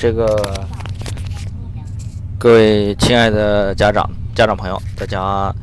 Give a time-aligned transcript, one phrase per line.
[0.00, 0.66] 这个
[2.38, 5.54] 各位亲爱的家长、家长朋友，大家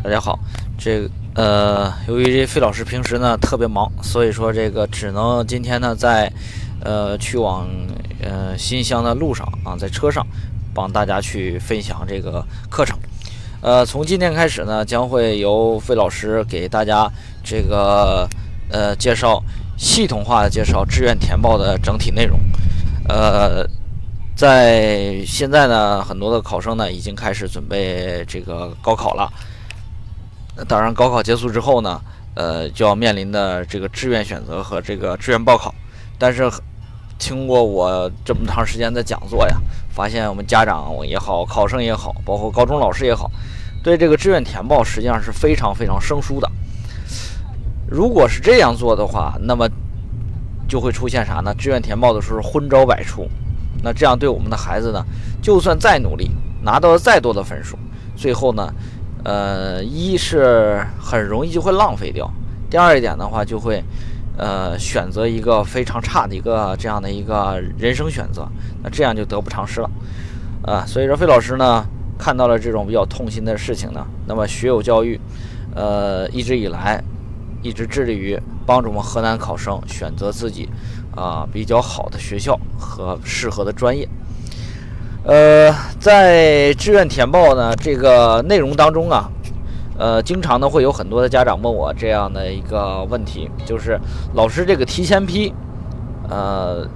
[0.00, 0.38] 大家好。
[0.78, 6.32] 这呃，由于费老师平时呢特别忙，所以说这个只能今天呢在
[6.84, 7.66] 呃去往
[8.22, 10.24] 呃新乡的路上啊，在车上
[10.72, 12.96] 帮大家去分享这个课程。
[13.60, 17.10] 呃，从今天开始呢，将会由费老师给大家
[17.42, 18.28] 这个
[18.70, 19.42] 呃介绍
[19.76, 22.38] 系统化的介绍志愿填报的整体内容。
[23.08, 23.66] 呃，
[24.36, 29.32] 在现在呢，很多的考生呢已经开始准备这个高考了。
[30.68, 31.98] 当然，高考结束之后呢，
[32.34, 35.74] 呃，就要面临的这个志愿选择和这个志愿报考。
[36.18, 36.50] 但是，
[37.18, 39.56] 经过我这么长时间的讲座呀，
[39.90, 43.30] 发现我们家长也好，考生也好，包括高中老师也好，
[43.82, 46.50] 对这个志愿填报实际上是非常非常生疏的。
[47.88, 49.66] 如果是这样做的话，那么。
[50.68, 51.52] 就会出现啥呢？
[51.54, 53.26] 志愿填报的时候昏招百出，
[53.82, 55.02] 那这样对我们的孩子呢，
[55.42, 56.30] 就算再努力，
[56.62, 57.78] 拿到了再多的分数，
[58.14, 58.72] 最后呢，
[59.24, 62.30] 呃，一是很容易就会浪费掉，
[62.68, 63.82] 第二一点的话就会，
[64.36, 68.46] 呃，选择一个非常差的一个这样的一个人生选择，
[68.82, 69.90] 那这样就得不偿失了，
[70.62, 71.84] 啊，所以说费老师呢
[72.18, 75.18] 看到了这种比较痛心的事情呢，那么学友教育，
[75.74, 77.02] 呃，一直以来。
[77.60, 78.38] 一直致力于
[78.68, 80.68] 帮助我们河南考生选择自己
[81.16, 84.06] 啊比较好的学校和适合的专业。
[85.24, 89.30] 呃，在志愿填报呢这个内容当中啊，
[89.96, 93.98] 呃，经常呢会有很多的家长问我这样的一个问题，就是
[94.34, 95.50] 老师这个提前批，
[96.28, 96.86] 呃，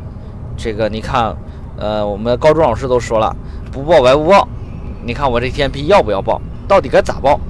[0.59, 1.35] 这个你看，
[1.79, 3.35] 呃，我们高中老师都说了，
[3.73, 4.47] 不报白不报，
[5.03, 7.41] 你看我这提前批要不要报，到底该咋报？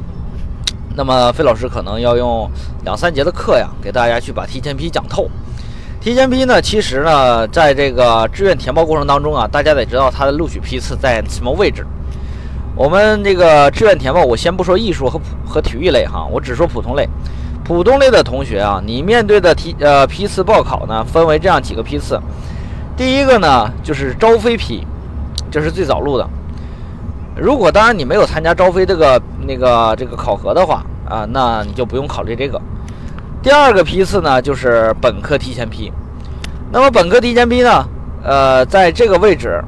[0.94, 2.50] 那么费老师可能要用
[2.84, 5.28] 两三节的课呀，给大家去把提前批讲透。
[6.00, 11.86] 提前批呢，其实呢，在这个志愿填报过程当中啊，大家得知道它的录取批次在什么位置。
[12.74, 17.08] 我们这个志愿填报，我先不说艺术和普和体育类哈，我只说普通类。
[17.64, 22.20] 普通类的同学啊，你面对的提呃批次报考呢，分为这样几个批次。
[22.96, 24.84] 第一个呢，就是招飞批，
[25.50, 26.28] 这是最早录的。
[27.36, 32.60] 如果当然你没有参加招飞这个那个这个考核的话啊，那你就不用考虑这个。
[33.42, 35.92] 第二个批次呢，就是本科提前批。
[36.70, 37.84] 那么本科提前批呢，
[38.22, 39.62] 呃，在这个位置，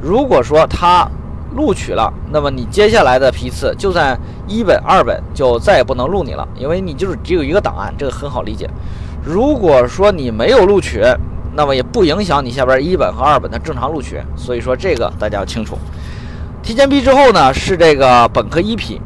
[0.00, 1.06] 如果说他
[1.54, 8.68] 录取了，那么你接下来的批次，就算一本、二本，就再也不能录你了，因为你就是只有一个档案，这个很好理解。
[9.24, 11.02] 如果说你没有录取，
[11.54, 14.20] 那么也不影响你下边一本和二本的正常录取。
[14.34, 15.76] 所以说这个大家要清楚。
[16.62, 19.00] 提前批之后呢，是这个本科一批，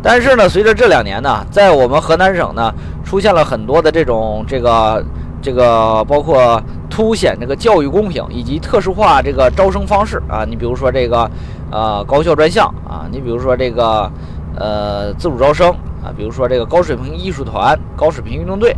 [0.00, 2.72] 但是呢，随着这两年呢，在我们河南省呢，
[3.04, 5.04] 出现了很多的这种这个
[5.42, 11.28] 这个，包括凸显这个教育公平以及特殊化这个招生方式啊，你比如说这个
[11.72, 14.08] 呃高校专项啊，你比如说这个
[14.56, 15.68] 呃自主招生
[16.04, 18.70] 啊，比如说这个高水平艺术团、高水平运动队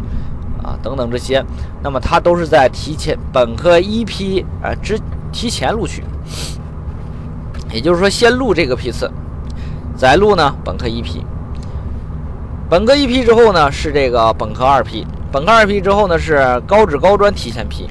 [0.62, 1.44] 啊等等这些，
[1.82, 4.98] 那么它都是在提前本科一批啊之
[5.30, 6.02] 提前录取。
[7.72, 9.10] 也就是说，先录这个批次，
[9.96, 11.24] 再录呢本科一批。
[12.68, 17.88] 本科一批之后呢是这个本科二批，本科二批之后呢是高职高专提前批。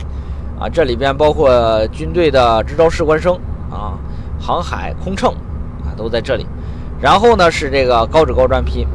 [0.59, 1.50] 啊，这里边包括
[1.88, 3.34] 军队的支招士官生
[3.72, 3.97] 啊，
[4.40, 5.31] 航海空乘
[5.84, 6.46] 啊都在这里。
[7.02, 8.86] 然后呢是这个高职高专批。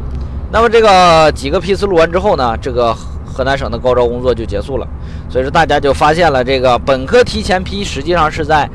[0.53, 4.86] 那么这个几个批次录完之后呢，这个河南省的高招工作就结束了。
[5.28, 8.68] 所以说大家就发现了，这个本科提前批实际上是在。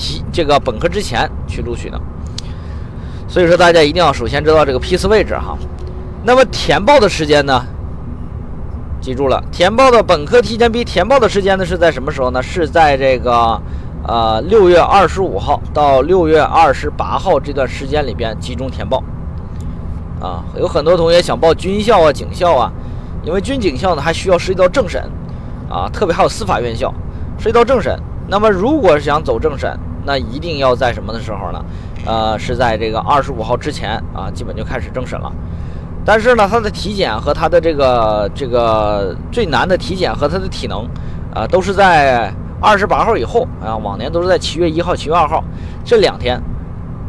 [0.00, 2.00] 提这个本科之前去录取的，
[3.28, 5.54] 所以说大家一定要首先知道这个批次位置哈。
[6.24, 7.62] 那么填报的时间呢？
[9.02, 12.42] 记住了，填报的本科提前批填报的时间呢是在什么时候呢？
[12.42, 13.60] 是在这个
[14.06, 19.02] 呃六月二十五号到六月二十八号这段时间里边集中填报。
[20.18, 22.72] 啊，有很多同学想报军校啊、警校啊，
[23.22, 25.02] 因为军警校呢还需要涉及到政审
[25.68, 26.92] 啊，特别还有司法院校
[27.38, 27.98] 涉及到政审。
[28.28, 31.64] 那么如果是想走政审，那一定要在什么的时候呢？
[32.06, 35.30] 呃，是在这个二十五号之前啊，基本就开始政审了。
[36.02, 40.88] 但是呢，他的体检和他的这个这个最难的体检和他的体能，
[41.34, 43.76] 啊，都是在二十八号以后啊。
[43.76, 45.44] 往年都是在七月一号、七月二号
[45.84, 46.40] 这两天。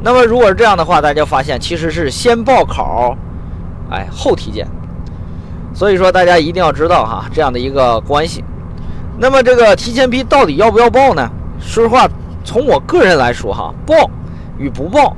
[0.03, 3.15] 那么如果是这样的话，大家发现其实是先报考，
[3.89, 4.67] 哎，后体检。
[5.73, 8.43] 所以说大家一定要知道哈这样的一个关系。
[9.17, 11.29] 那么这个提前批到底要不要报呢？
[11.61, 12.05] 说实话。
[12.43, 14.09] 从我个人来说，哈，报
[14.57, 15.15] 与不报，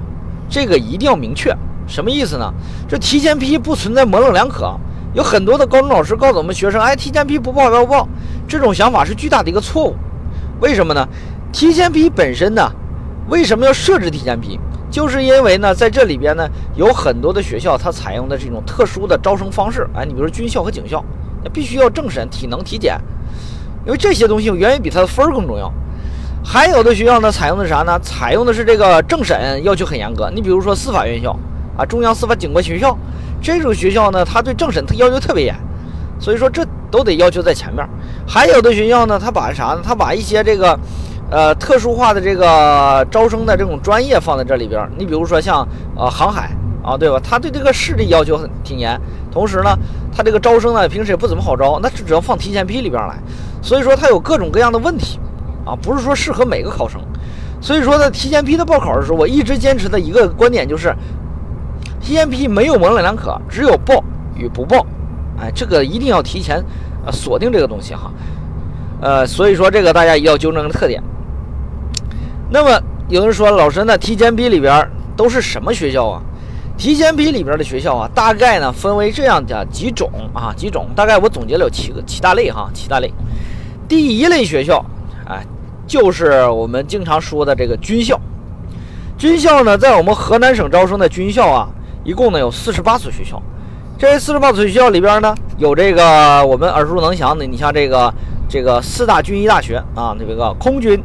[0.49, 1.55] 这个一定要明确。
[1.87, 2.53] 什么意思呢？
[2.87, 4.73] 这提前批不存在模棱两可。
[5.13, 8.07] 有很多的高中老师告诉我们学生，哎，提前批不报要报，
[8.47, 9.95] 这种想法是巨大的一个错误。
[10.59, 11.07] 为什么呢？
[11.51, 12.71] 提前批本身呢，
[13.29, 14.59] 为什么要设置提前批？
[14.89, 19.87] 就是因为呢，在这里边呢，有很多的学校它采用的这种特殊的招生方式。
[19.93, 21.03] 哎，你比如说军校和警校，
[21.43, 22.99] 那必须要政审、体能、体检，
[23.85, 25.71] 因为这些东西远远比它的分儿更重要。
[26.43, 27.97] 还有的学校呢，采用的是啥呢？
[28.03, 30.29] 采用的是这个政审要求很严格。
[30.29, 31.35] 你比如说司法院校
[31.77, 32.97] 啊，中央司法警官学校
[33.41, 35.55] 这种学校呢，它对政审它要求特别严，
[36.19, 37.87] 所以说这都得要求在前面。
[38.27, 39.81] 还有的学校呢，他把啥呢？
[39.83, 40.77] 他把一些这个。
[41.31, 46.51] 呃，特殊化的这个招生的这种专业放在这里边，你比如说像呃航海
[46.83, 47.19] 啊，对吧？
[47.23, 49.01] 他对这个视力要求很挺严，
[49.31, 49.75] 同时呢，
[50.15, 53.17] 他这个招生呢平时也不怎么好招，那只要放提前批里边来，
[53.63, 55.17] 所以说他有各种各样的问题
[55.65, 57.01] 啊，不是说适合每个考生。
[57.61, 60.93] 所以说呢提前批的报考的时候，我一直坚持的一个观点就是，
[62.01, 64.03] 提前批没有模棱两可，只有报
[64.35, 64.85] 与不报，
[65.39, 66.63] 哎，这个一定要提前
[67.05, 68.11] 呃锁定这个东西哈。
[69.01, 71.01] 呃，所以说这个大家要纠正个特点。
[72.49, 76.21] 那么有人说，老师，那提前批里边都是什么学校啊？
[76.77, 83.13] 提前批里边的学校啊，大概呢分为这样的几种啊，几种，大概我总结了有七个七大类哈，七大类。
[83.87, 84.83] 第一类学校，
[85.27, 85.45] 哎，
[85.87, 88.19] 就是我们经常说的这个军校。
[89.17, 91.67] 军校呢，在我们河南省招生的军校啊，
[92.03, 93.41] 一共呢有四十八所学校。
[93.97, 98.13] 这四十八所学校里边呢，有这个我们耳熟能详的，你像这个
[98.49, 101.01] 这个四大军医大学啊，那个空军。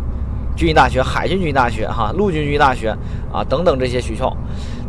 [0.56, 2.90] 军医大学、海军军医大学、哈陆军军医大学
[3.32, 4.36] 啊等等这些学校，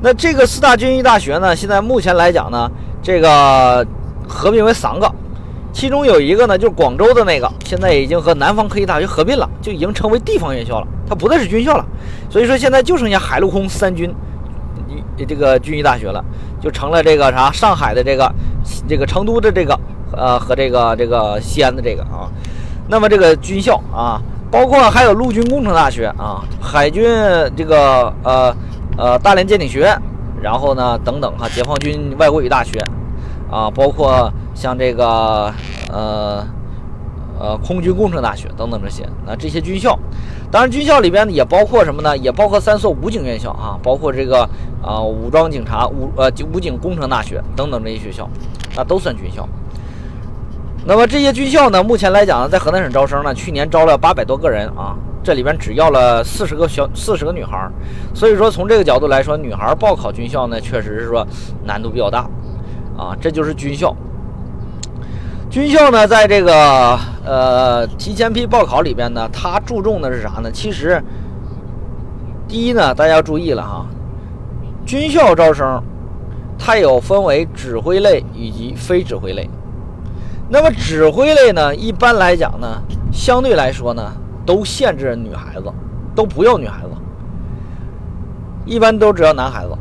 [0.02, 2.68] 那这个四大军医大学呢，现在目前来讲呢，
[3.04, 3.86] 这个
[4.28, 5.08] 合并为三个，
[5.72, 11.86] 其中有一个呢就是广州的那个，现在已经和南方科技大学合并了，就已经成为地方院校了，它不再是军校了。
[12.30, 14.14] 所以说现在就剩下海陆空三军
[15.28, 16.24] 这个军医大学了，
[16.62, 18.32] 就成了这个啥上海的这个
[18.88, 19.80] 这个成都的这个
[20.12, 22.28] 呃和这个这个西安的这个啊，
[22.88, 24.22] 那么这个军校啊。
[24.52, 27.06] 包括还有陆军工程大学啊，海军
[27.56, 28.52] 这个呃
[28.98, 29.96] 呃大连舰艇学院，
[30.42, 32.84] 然后呢等等哈，解放军外国语大学
[33.50, 35.54] 啊，包括像这个
[35.92, 36.46] 呃
[37.40, 39.98] 呃空军工程大学等等这些，那这些军校，
[40.52, 42.16] 当然军校里边也包括什么呢？
[42.18, 44.48] 也包括三所武警院校啊，包括这个
[44.84, 48.30] 啊武装警察武呃武警工程大学等等这些学校，
[48.76, 49.48] 那都算军校。
[50.86, 57.70] 那么这些军校呢，目前来讲呢，在河南省招生呢，去年招了八百多个人啊，这里边只要了四十个小四十个女孩，
[58.14, 61.26] 所以说从这个角度来说，女孩报考军校呢，确实是说
[61.66, 62.30] 难度比较大
[63.00, 63.16] 啊。
[63.22, 63.96] 这就是军校。
[65.50, 70.52] 军校呢，在这个呃提前批报考里边呢，它注重的是啥呢？
[70.52, 71.02] 其实，
[72.48, 73.86] 第一呢，大家注意了哈，
[74.86, 75.82] 军校招生
[76.58, 79.50] 它有分为指挥类以及非指挥类。
[80.52, 82.82] 那么指挥类呢，一般来讲呢，
[83.12, 84.04] 相对来说呢，
[84.46, 85.72] 都限制女孩子，
[86.14, 86.90] 都不要女孩子，
[88.66, 89.72] 一般都只要男孩子。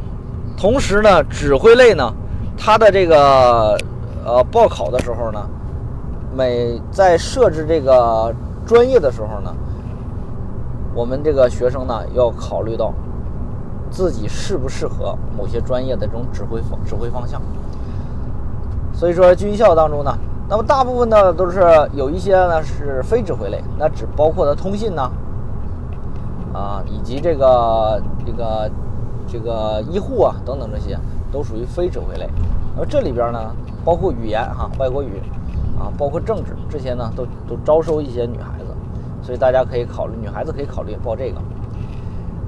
[0.57, 2.11] 同时呢，指挥类呢，
[2.59, 3.79] 它的这个
[4.27, 5.49] 呃报考的时候呢，
[6.35, 8.35] 每在设置这个
[8.67, 9.55] 专业的时候呢，
[10.95, 12.93] 我们这个学生呢要考虑到
[13.91, 17.41] 自己适不适合某些专业的这种指挥方指挥方向。
[18.93, 20.13] 所以说军校当中呢。
[20.51, 21.61] 那么大部分呢都是
[21.93, 25.03] 有一些呢是非指挥类，那只包括的通信呢，
[26.55, 28.71] 啊，以及这个这个
[29.27, 30.99] 这个医护啊等等这些
[31.31, 32.29] 都属于非指挥类。
[32.75, 33.55] 那么这里边呢
[33.85, 35.21] 包括语言哈，外国语
[35.79, 38.67] 啊，包括政治这些呢都都招收一些女孩子，
[39.23, 41.41] 所以大家可以考虑，女孩子可以考虑报这个。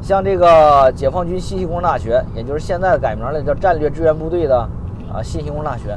[0.03, 4.59] 像这个解放军信息工程大学，也就是现在改名了叫战略支援部队的
[5.13, 5.97] 啊信息工程大学。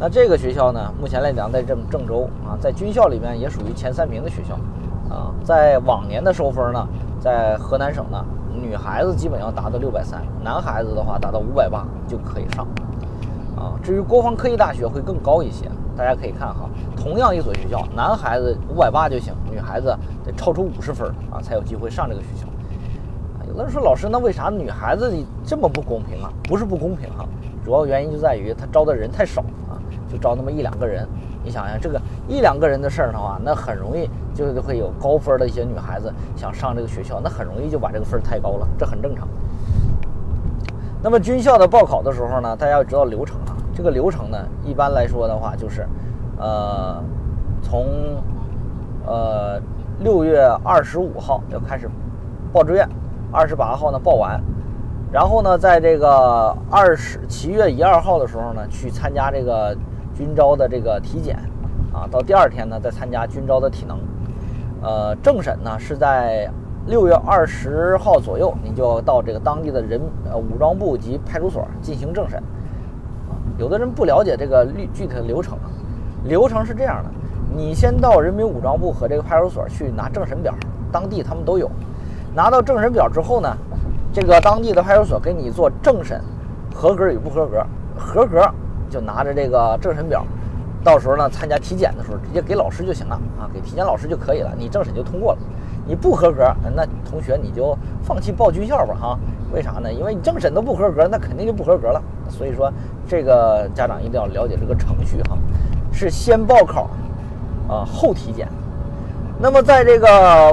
[0.00, 4.54] 那这个学校呢，目前来讲在郑郑州啊，在军校里面也属于前三名的学校，
[5.14, 6.88] 啊，在往年的收分呢，
[7.20, 8.24] 在河南省呢，
[8.72, 12.66] 女孩子基本要达到六百三，男孩子的话达到五百八就可以上，
[13.54, 22.46] 啊，至于国防科技大学会更高一些，大家可以看哈，同样一所学校，男孩子五百八就行，女孩子得超出五十分啊才有机会上这个学校。
[23.46, 25.12] 有的人说老师，那为啥女孩子
[25.44, 26.32] 这么不公平啊？
[26.44, 27.26] 不是不公平哈，
[27.62, 29.44] 主要原因就在于他招的人太少。
[30.12, 31.08] 就招那么一两个人，
[31.42, 39.26] 你想想这个一两个人的事儿的话，那很容易就会有高分的一些女孩子想上这个学校，那很容易就把这个分儿太高了，这很正常。
[41.02, 45.86] 那么军校的报考的时候呢，大家要知道流程啊，这个流程呢，一般来说的话就是，
[46.38, 47.02] 呃，
[47.62, 47.86] 从
[49.06, 49.58] 呃
[50.00, 51.88] 六月二十五号要开始
[52.52, 52.88] 报志愿，
[53.32, 54.40] 二十八号呢报完。
[55.10, 59.76] 然后呢，在这个二十七月一二号的时候呢，去参加这个
[60.22, 61.36] 军招的这个体检，
[61.92, 63.98] 啊，到第二天呢再参加军招的体能，
[64.80, 66.48] 呃，政审呢是在
[66.86, 70.00] 六月二十号左右，你就到这个当地的人
[70.30, 72.38] 呃武装部及派出所进行政审。
[72.38, 75.58] 啊，有的人不了解这个具具体的流程，
[76.22, 77.10] 流程是这样的：
[77.52, 80.54] 你先到人民武装部和这个派出所去拿政审表，
[80.92, 81.68] 当地他们都有。
[82.32, 83.48] 拿到政审表之后呢，
[84.12, 86.20] 这个当地的派出所给你做政审，
[86.72, 87.66] 合格与不合格，
[87.98, 88.48] 合格
[88.92, 90.24] 就拿着这个政审表。
[90.84, 95.38] 到时候呢，参加体检的时候直接给老师就行了啊，给体检老师就可以了，你政审就通过了。
[95.86, 99.18] 你不合格，那同学你就放弃报军校吧哈。
[99.52, 99.92] 为啥呢？
[99.92, 102.02] 因为你政审都不合格，那肯定就不合格了。
[102.28, 102.72] 所以说，
[103.08, 105.36] 这个家长一定要了解这个程序哈，
[105.92, 106.90] 是先报考
[107.68, 108.48] 啊，后体检。
[109.38, 110.08] 那么在这个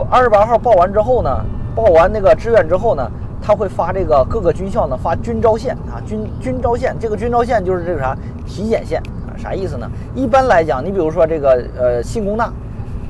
[0.09, 1.29] 二十八号报完之后呢，
[1.75, 3.09] 报完那个志愿之后呢，
[3.41, 8.15] 他会发这个各个军校呢发军招线啊，军军招线，这个军招线就是这个啥
[8.45, 9.33] 体检线啊。
[9.37, 9.89] 啥意思呢？
[10.13, 12.51] 一般来讲，你比如说这个呃信工大，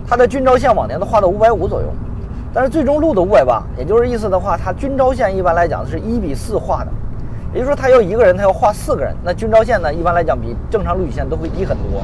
[0.08, 1.88] 它的军招线往年都画到五百五左右，
[2.54, 6.92] 但是最终录的五百八，也就是意思的话，它军招线一般来讲是一比四画的，
[7.54, 12.04] 也就是说他要一个人，他要画四个人，那军招线呢一般来讲比正常录取线都会低很多，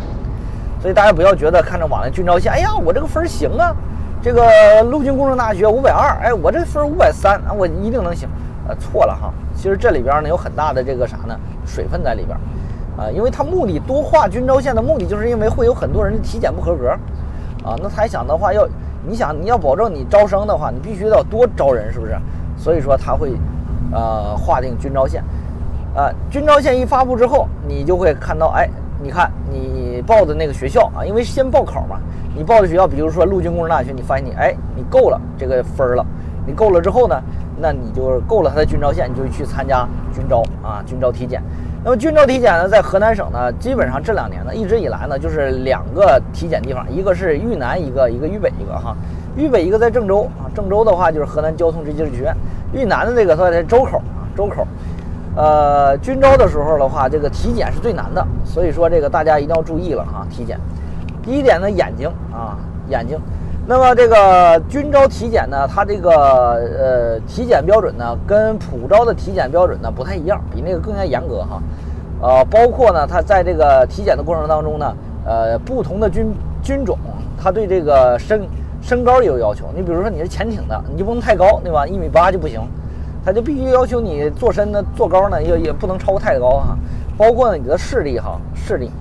[0.82, 3.76] 所以大家不要觉得看着网上军招线，哎呀我这个分儿行啊，
[4.26, 8.28] 这个陆军工程大学五百二，哎我这分五百三啊我一定能行，
[8.68, 12.36] 呃错了哈，其实这里边呢有很大的这个啥呢水分在里边。
[12.98, 16.90] 啊，因为他目的多画军招线的目的，就是因为会有很多人的体检不合格，
[17.64, 18.68] 啊，那他想的话要，
[19.06, 22.18] 你想你要保证你招生的话，你必须要多招人，是不是？
[22.58, 23.32] 所以说他会，
[23.92, 25.24] 呃，划定军招线，
[25.96, 28.68] 啊，军招线一发布之后，你就会看到，哎，
[29.04, 32.00] 你看你报的那个学校啊，因为先报考嘛，
[32.36, 36.06] 你报的学校，比如说陆军工程大学，你发现你，哎，你够了这个分儿了，
[36.46, 37.16] 你够了之后呢，
[37.62, 41.42] 那你就够了他的军招线，你就去参加军招啊，军招体检。
[41.82, 48.94] 那么军招体检呢，在河南省呢，基本上这两年呢，一直以来呢，就是两个体检地方，一个是豫南，一个一个豫北一个哈。
[49.38, 52.36] 豫北一个在郑州啊，郑州的话就是河南交通职业技术学院。
[52.74, 54.68] 豫南的这个在周口啊，周口。
[55.38, 60.26] 呃，军招的时候的话，这个体检是最难的，所以说这个大家一定要注意了哈。
[60.30, 60.58] 体检，
[61.26, 62.56] 第一点呢，眼睛啊，
[62.88, 63.20] 眼睛。
[63.68, 71.60] 那么这个军招体检呢，它这个呃体检标准呢，跟普招的体检标准呢不太一样，比那个更加严格哈。
[72.22, 76.96] 呃，包括呢，它在这个体检的过程当中呢，呃，不同的军军种，
[77.42, 78.48] 它对这个身
[78.84, 79.66] 身高也有要求。
[79.76, 81.88] 你比如说你是潜艇的，你就不能太高，对吧？
[81.88, 82.62] 一米八就不行，
[83.26, 86.78] 它就必须要求你坐身呢，坐高呢也也不能超过太高哈。
[87.18, 88.92] 包括呢你的视力哈，视力。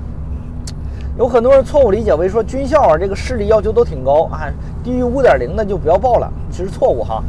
[1.17, 4.51] 有很多人错误理解为说军校啊，这个视力要求都挺高啊，
[4.83, 6.29] 低于五点零的就不要报了。
[6.51, 7.23] 其实错误哈，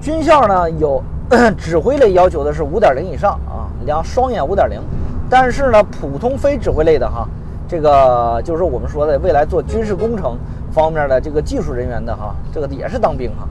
[0.00, 1.02] 军校呢有
[1.58, 4.80] 指挥类要求的是五点零以上啊，两双眼五点零。
[5.28, 7.28] 但是呢，普通非指挥类的哈，
[7.68, 10.38] 这个就是我们说的未来做军事工程
[10.72, 13.46] 方面的这个技术人员的哈，这个也是当兵哈。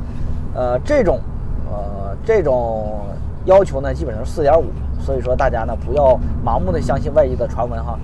[0.56, 1.20] 呃，这种
[1.70, 3.02] 呃这种
[3.46, 4.66] 要求呢，基本上四点五。
[5.00, 8.00] 所以说大家呢不要盲目的相信外界的传闻哈。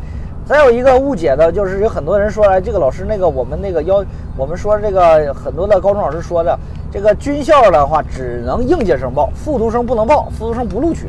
[0.46, 4.04] 再有一个误解的就是有很多人说，哎，这个老师那个我们那个要
[4.36, 6.58] 我们说这个很多的高中老师说的，
[6.92, 11.08] 这个军校的话只能应届生报，复读生不能报，复读生不录取，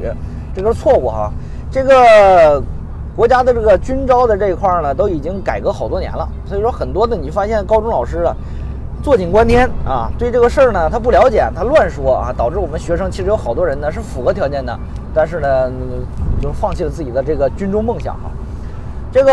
[0.54, 1.32] 这个是错误哈。
[1.70, 2.62] 这个
[3.16, 8.36] 国家的这个军招的这一块呢，都已经改革好多年了，所以说很多的你发现高中老师啊，
[9.02, 14.78] 坐井观天啊，对这个事儿呢他不了解，他乱说啊，导致我们学生其实有好多人呢是符合条件的，
[15.12, 15.72] 但是呢
[16.40, 18.30] 就放弃了自己的这个军中梦想哈。
[19.12, 19.30] 这个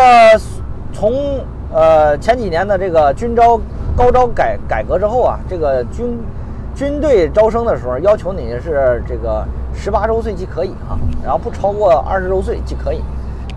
[0.91, 1.39] 从
[1.73, 3.57] 呃前几年的这个军招
[3.95, 6.19] 高招改改革之后啊，这个军
[6.75, 13.01] 军队招生的时候要求你是这个十八周岁即可以哈，然后不超过二十周岁即可以，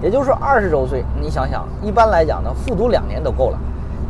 [0.00, 3.58] 也就是说二十周岁，你想想，一般来讲呢，复读两年都够了，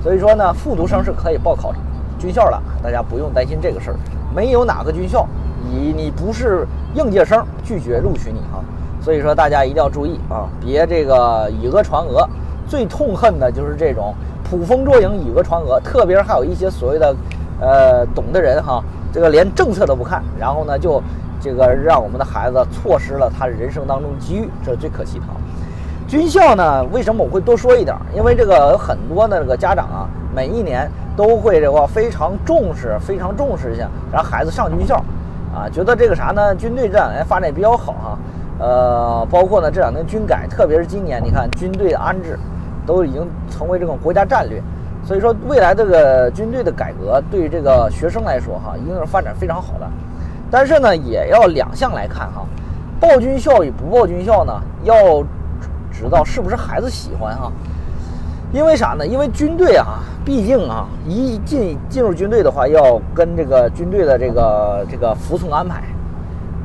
[0.02, 1.72] 所以说呢，复读生是可以报考
[2.18, 3.96] 军校的，大家不用担心这个事儿，
[4.36, 5.26] 没有哪个军校
[5.70, 8.62] 以你不是应届生拒绝录取你哈。
[9.02, 12.26] 所以说，大家一定要注意啊，别这个以讹传讹。
[12.68, 14.14] 最痛恨的就是这种
[14.48, 17.14] 捕风捉影、以讹传讹，特别是还有一些所谓的，
[17.60, 18.82] 呃，懂的人哈，
[19.12, 21.02] 这个连政策都不看，然后呢，就
[21.40, 25.24] 这个让我们的孩子错失了他人生当中机遇，这是最可惜的。
[26.06, 27.94] 军校呢，为什么我会多说一点？
[28.14, 34.96] 因为这个很多的这个家长啊，每一年都会这个非常重视、非常重视一下，让孩子上军校，
[35.52, 36.54] 啊，觉得这个啥呢？
[36.54, 38.18] 军队这两年发展比较好哈。
[38.58, 42.38] 呃，包括呢这两年军改，特别是今年，你看军队的安置，
[42.86, 44.62] 都已经成为这种国家战略。
[45.04, 49.86] 所以说，未来这个军队的改革，对这个学生来说，哈，一定是发展非常好的。
[50.48, 52.46] 但是呢，也要两项来看哈，
[53.00, 54.52] 报军校与不报军校呢，
[54.84, 55.22] 要
[55.90, 57.50] 知道是不是孩子喜欢哈。
[58.52, 59.04] 因为啥呢？
[59.04, 65.82] 因为军队啊，毕竟啊，一进进入军队的话，要跟这个军队的这个这个服从安排。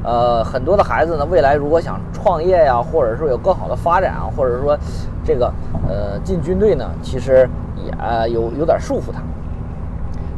[0.03, 4.77] 呃，很多的孩子呢，未来如果想创业呀，或者说有更好的发展啊，或者说
[5.23, 5.51] 这个
[5.87, 7.49] 呃进军队呢，其实
[7.83, 9.21] 也有有点束缚他。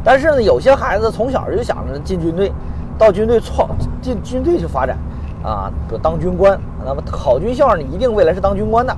[0.04, 2.52] 但是呢，有些孩子从小就想着进军队，
[2.98, 3.70] 到军队创
[4.02, 4.98] 进军队去发展
[5.44, 6.60] 啊，就当军官。
[6.86, 8.94] 那么考军校，你一定未来是当军官的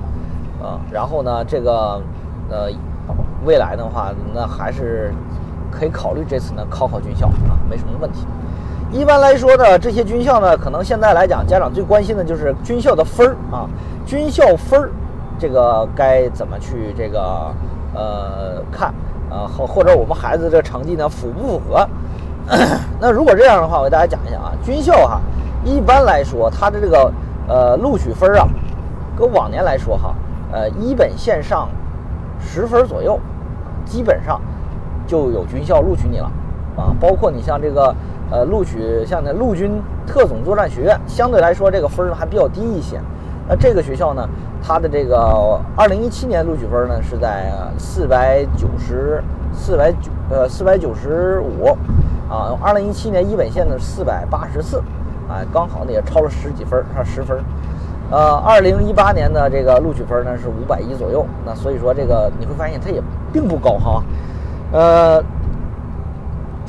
[0.62, 0.80] 啊。
[0.90, 2.00] 然后呢，这个。
[2.50, 2.68] 呃，
[3.46, 5.10] 未来的话，那还是
[5.70, 8.26] 可以考虑这次呢考考军校啊，没什么问题。
[8.92, 13.66] 一般来说呢，这些军校呢，可能现在来讲，家长最关心的就是军校的分儿啊，
[14.04, 14.90] 军校分儿，
[15.38, 17.20] 这个该怎么去这个
[17.94, 18.92] 呃看
[19.30, 21.88] 啊，或或者我们孩子这成绩呢符不符合？
[23.00, 25.20] 那如果这样的话，我给大家讲一下啊，军校哈，
[25.64, 27.10] 一般来说它的这个
[27.48, 28.46] 呃录取分儿啊，
[29.18, 30.14] 跟往年来说哈，
[30.52, 31.68] 呃一本线上。
[32.44, 33.20] 十分左右，
[33.84, 34.40] 基本上
[35.06, 36.24] 就有军校录取你了
[36.76, 36.90] 啊！
[37.00, 37.94] 包括你像这个
[38.32, 42.98] 呃录取像那陆军特种作战学院，相对来说这个分儿还比较低一些。
[43.46, 44.26] 那这个学校呢，
[44.62, 49.22] 它的这个二零一七年录取分呢是在四百九十
[49.52, 51.66] 四百九呃四百九十五
[52.30, 54.78] 啊，二零一七年一本线呢四百八十四
[55.28, 57.38] 啊，刚好呢也超了十几分，差十分。
[58.10, 64.02] 呃，二零一八年的这个录取分呢是五百一左右，那所以说这个你会发现它也并不高哈。
[64.70, 65.22] 呃，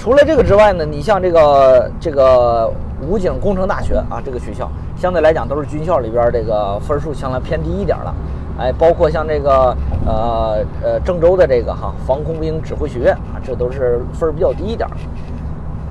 [0.03, 2.69] 除了这个之外呢，你像这个这个
[3.07, 8.13] 武警工程大学啊，这个学校相对来讲都是军校里边这个分数相对偏低一点了。
[8.59, 9.73] 哎，包括像这个
[10.05, 14.85] 呃呃郑州的这个哈防空兵指挥学院啊，这都是分比较低一点。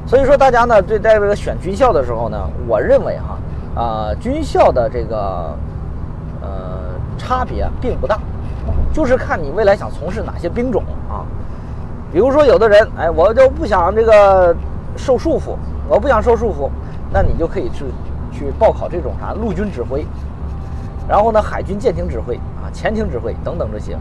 [0.07, 2.39] 所以说大家呢对在这个选军校的时候呢，
[2.69, 3.39] 我认为哈。
[3.75, 5.57] 啊，军校的这个
[6.43, 6.51] 呃
[7.17, 8.19] 差别并不大，
[8.93, 11.25] 就是看你未来想从事哪些兵种啊。
[12.13, 14.55] 比如说，有的人哎，我就不想这个
[14.97, 15.57] 受束缚，
[15.89, 16.69] 我不想受束缚，
[17.11, 17.87] 那你就可以去
[18.31, 20.07] 去报考这种啥陆军指挥，
[21.09, 23.95] 然后呢，海军舰艇指挥啊，潜艇指挥等等这些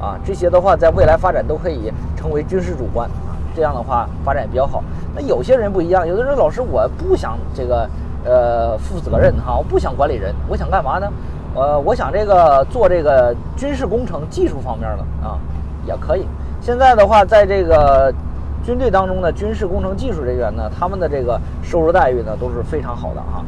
[0.00, 4.84] 啊，这些的话在未来发展都可以成为军事主官啊，这样的话发展也比较好。
[5.14, 7.88] 那有些人不一样，有的人老师我不想这个。
[8.26, 11.06] 呃，负责任哈，我不想管理人，我想干嘛呢？
[11.54, 15.38] 呃，我想这个做这个军事工程技术方面的啊，
[15.86, 16.26] 也可以。
[16.64, 18.10] 现在的话，在这个
[18.64, 23.44] 军队当中呢，军事工程技术人员呢，他们的这个收入待遇呢都是非常好的啊。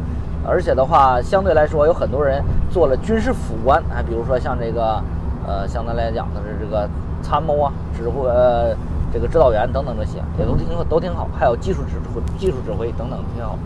[0.47, 5.03] 而且的话，相对来说，有很多人做了军事辅官啊，比如说像这个
[5.47, 6.87] 呃，相对来讲的是这个
[7.23, 8.77] 参谋啊、指挥、呃、
[9.11, 11.27] 这个指导员等等这些，也都挺都挺好。
[11.39, 13.59] 还有技术指挥、技术指挥等等挺好。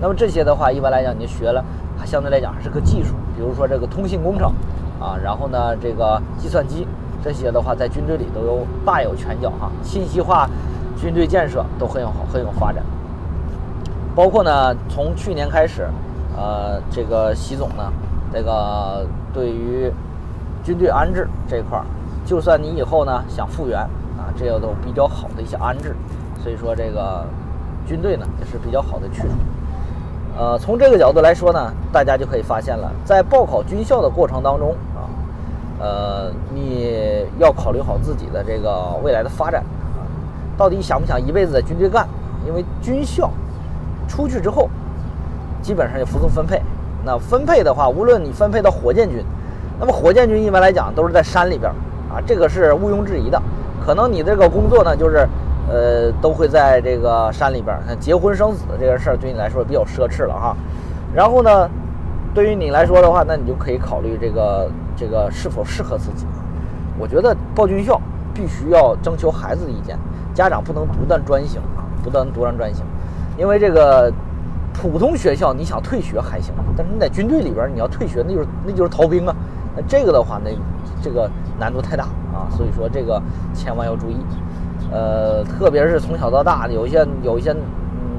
[0.00, 1.64] 那么这些的话，一般来讲，你学了，
[1.98, 3.14] 它相对来讲还是个技术。
[3.36, 4.52] 比如说这个通信工程，
[5.00, 6.86] 啊，然后呢，这个计算机
[7.22, 9.70] 这些的话，在军队里都有大有拳脚哈。
[9.82, 10.48] 信息化
[10.96, 12.82] 军队建设都很有好，很有发展。
[14.14, 15.88] 包括呢，从去年开始，
[16.36, 17.92] 呃，这个习总呢，
[18.32, 19.90] 这个对于
[20.62, 21.84] 军队安置这一块儿，
[22.26, 23.80] 就算你以后呢想复员
[24.18, 25.96] 啊，这些都比较好的一些安置。
[26.42, 27.24] 所以说这个
[27.86, 29.28] 军队呢也是比较好的去处。
[30.36, 34.74] 呃，从这个角度来说呢，大家就可以发现了，在报考军校的过程当中，
[35.82, 40.06] 呃，你要考虑好自己的这个未来的发展啊，
[40.56, 42.06] 到底想不想一辈子在军队干？
[42.46, 43.28] 因为军校
[44.06, 44.70] 出去之后，
[45.60, 46.62] 基本上就服从分配。
[47.04, 49.24] 那分配的话，无论你分配到火箭军，
[49.80, 51.70] 那么火箭军一般来讲都是在山里边
[52.08, 53.42] 啊，这个是毋庸置疑的。
[53.84, 55.28] 可能你这个工作呢，就是。
[55.70, 57.80] 呃，都会在这个山里边儿。
[58.00, 60.56] 结婚生子这个事儿对你来说比较奢侈了哈。
[61.14, 61.70] 然后呢，
[62.34, 66.26] 对于你来说的话，那你就可以考虑这个这个是否适合自己。
[66.98, 68.00] 我觉得报军校
[68.32, 69.98] 必须要征求孩子的意见，
[70.34, 72.84] 家长不能独断专行啊，不能独断专行。
[73.36, 74.12] 因为这个
[74.72, 79.34] 普通学校你想退学还行，但是你在军队里边你要退学，那就是那就是逃兵啊。
[79.74, 80.50] 那这个的话，那
[81.02, 83.20] 这个难度太大啊，所以说这个
[83.54, 84.16] 千万要注意。
[84.90, 87.56] 呃，特别是从小到大，有一些有一些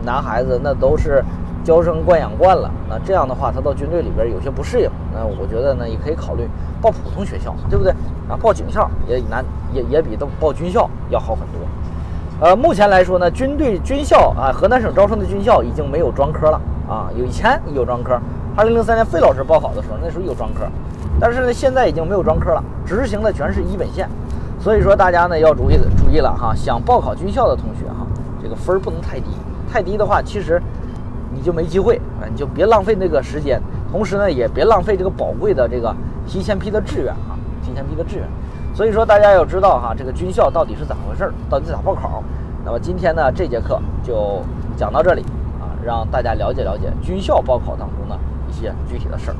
[0.03, 1.23] 男孩子，那都是
[1.63, 2.69] 娇生惯养惯了。
[2.89, 4.89] 那这样的话，他到军队里边有些不适应。
[5.13, 6.47] 那我觉得呢，也可以考虑
[6.81, 7.91] 报普通学校，对不对？
[8.29, 11.59] 啊，报警校也难，也也比都报军校要好很多。
[12.41, 17.09] 呃，目前来说呢，军队军校啊，河南省招生的军校已经没有专科了啊。
[17.17, 18.19] 有以前有专科，
[18.57, 20.65] 二零零三年费老师报考的时候，那时候有专科，
[21.19, 24.09] 但是呢，现在已经没有专科了，执行的全是一本线。
[24.59, 28.07] 所以说大家呢要注意注意了哈，想报考军校的同学哈，
[28.41, 29.25] 这个分儿不能太低，
[29.71, 30.61] 太低的话其实
[31.43, 35.93] 就没机会啊，你就别浪费那个时间，同时呢也别浪费这个宝贵的这个
[36.25, 38.25] 提前批的志愿啊，提前批的志愿。
[38.73, 42.23] 所以说大家要知道哈，这个军校到底是咋回事儿，到底咋报考。
[42.65, 44.41] 那么今天呢，这节课就
[44.75, 45.21] 讲到这里
[45.59, 48.17] 啊，让大家了解了解军校报考当中的
[48.49, 49.35] 一些具体的事儿。